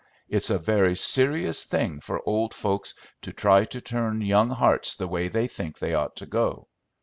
It's 0.27 0.49
a 0.49 0.57
very 0.57 0.95
serious 0.95 1.65
thing 1.65 1.99
for 1.99 2.27
old 2.27 2.55
folks 2.55 2.95
to 3.21 3.31
try 3.31 3.65
to 3.65 3.81
turn 3.81 4.19
young 4.21 4.49
hearts 4.49 4.95
the 4.95 5.07
way 5.07 5.27
they 5.27 5.47
think 5.47 5.77
they 5.77 5.93
ought 5.93 6.15
to 6.15 6.25
go. 6.25 6.69